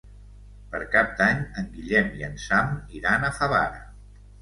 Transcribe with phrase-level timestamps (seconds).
[0.71, 3.89] Per Cap d'Any en Guillem i en Sam iran a Favara.